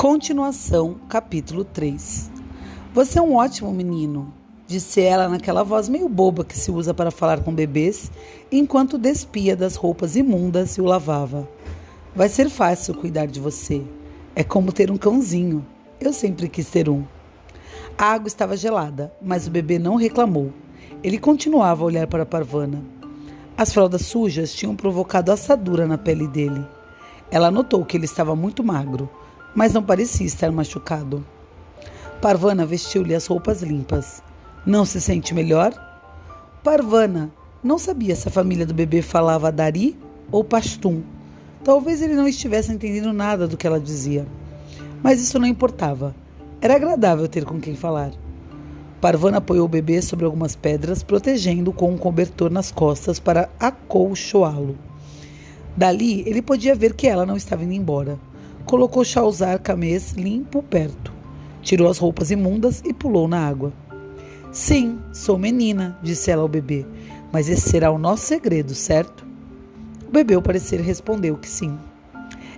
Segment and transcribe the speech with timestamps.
[0.00, 2.30] Continuação, capítulo 3.
[2.94, 4.32] Você é um ótimo menino,
[4.66, 8.10] disse ela naquela voz meio boba que se usa para falar com bebês,
[8.50, 11.46] enquanto despia das roupas imundas e o lavava.
[12.16, 13.82] Vai ser fácil cuidar de você.
[14.34, 15.66] É como ter um cãozinho.
[16.00, 17.04] Eu sempre quis ter um.
[17.98, 20.50] A água estava gelada, mas o bebê não reclamou.
[21.04, 22.82] Ele continuava a olhar para Parvana.
[23.54, 26.66] As fraldas sujas tinham provocado assadura na pele dele.
[27.30, 29.10] Ela notou que ele estava muito magro,
[29.54, 31.24] mas não parecia estar machucado.
[32.20, 34.22] Parvana vestiu-lhe as roupas limpas.
[34.66, 35.72] Não se sente melhor?
[36.62, 37.30] Parvana
[37.62, 39.96] não sabia se a família do bebê falava Dari
[40.30, 41.02] ou Pastum.
[41.64, 44.26] Talvez ele não estivesse entendendo nada do que ela dizia.
[45.02, 46.14] Mas isso não importava.
[46.60, 48.12] Era agradável ter com quem falar.
[49.00, 54.76] Parvana apoiou o bebê sobre algumas pedras, protegendo-o com um cobertor nas costas para acolchoá-lo.
[55.74, 58.18] Dali, ele podia ver que ela não estava indo embora.
[58.66, 61.12] Colocou Chauzar Camês limpo perto.
[61.62, 63.72] Tirou as roupas imundas e pulou na água.
[64.52, 66.86] Sim, sou menina, disse ela ao bebê,
[67.32, 69.26] mas esse será o nosso segredo, certo?
[70.06, 71.76] O bebê, ao parecer, respondeu que sim.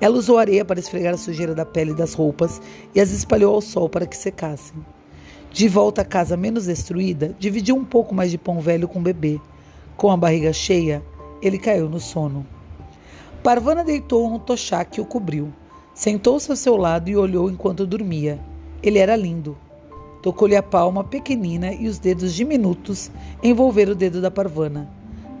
[0.00, 2.60] Ela usou areia para esfregar a sujeira da pele e das roupas
[2.94, 4.76] e as espalhou ao sol para que secassem.
[5.50, 9.02] De volta à casa menos destruída, dividiu um pouco mais de pão velho com o
[9.02, 9.40] bebê.
[9.96, 11.02] Com a barriga cheia,
[11.42, 12.46] ele caiu no sono.
[13.42, 15.52] Parvana deitou no tochá que o cobriu.
[15.98, 18.38] Sentou-se ao seu lado e olhou enquanto dormia.
[18.80, 19.58] Ele era lindo.
[20.22, 23.10] Tocou-lhe a palma pequenina e os dedos diminutos
[23.42, 24.88] envolveram o dedo da Parvana.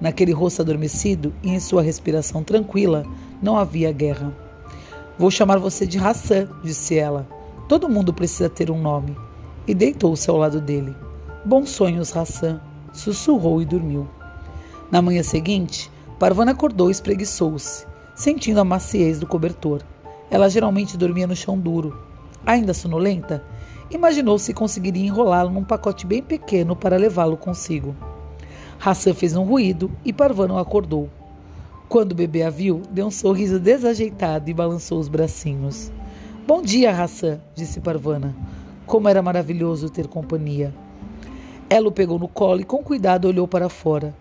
[0.00, 3.06] Naquele rosto adormecido e em sua respiração tranquila,
[3.40, 4.36] não havia guerra.
[5.16, 7.28] Vou chamar você de Hassan, disse ela.
[7.68, 9.16] Todo mundo precisa ter um nome
[9.64, 10.92] e deitou-se ao lado dele.
[11.44, 12.60] Bons sonhos, Hassan,
[12.92, 14.08] sussurrou e dormiu.
[14.90, 19.84] Na manhã seguinte, Parvana acordou e espreguiçou-se, sentindo a maciez do cobertor.
[20.30, 21.96] Ela geralmente dormia no chão duro.
[22.44, 23.42] Ainda sonolenta,
[23.90, 27.94] imaginou se conseguiria enrolá-lo num pacote bem pequeno para levá-lo consigo.
[28.80, 31.08] Hassan fez um ruído e Parvana o acordou.
[31.88, 35.90] Quando o bebê a viu, deu um sorriso desajeitado e balançou os bracinhos.
[36.46, 38.36] Bom dia, Hassan, disse Parvana.
[38.86, 40.72] Como era maravilhoso ter companhia.
[41.68, 44.14] Ela o pegou no colo e com cuidado olhou para fora.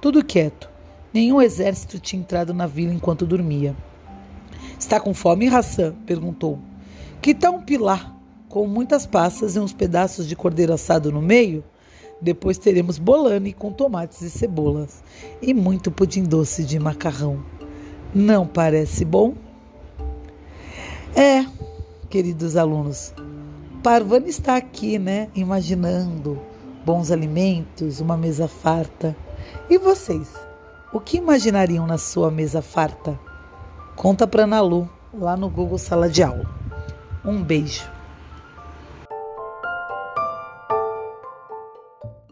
[0.00, 0.68] Tudo quieto.
[1.12, 3.74] Nenhum exército tinha entrado na vila enquanto dormia.
[4.82, 5.94] Está com fome, Hassan?
[6.04, 6.58] perguntou.
[7.22, 8.16] Que tal um pilar,
[8.48, 11.62] com muitas passas e uns pedaços de cordeiro assado no meio?
[12.20, 15.00] Depois teremos bolane com tomates e cebolas
[15.40, 17.44] e muito pudim doce de macarrão.
[18.12, 19.34] Não parece bom?
[21.14, 21.46] É,
[22.10, 23.14] queridos alunos,
[23.84, 25.28] Parvana está aqui, né?
[25.32, 26.40] Imaginando
[26.84, 29.16] bons alimentos, uma mesa farta.
[29.70, 30.34] E vocês?
[30.92, 33.16] O que imaginariam na sua mesa farta?
[33.94, 36.46] Conta para Nalu lá no Google Sala de Aula.
[37.24, 37.91] Um beijo.